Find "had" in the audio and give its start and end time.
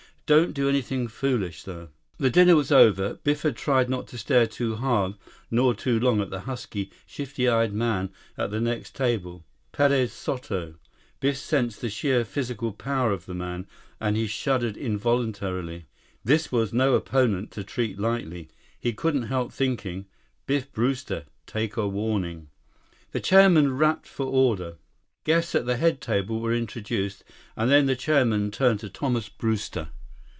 3.41-3.57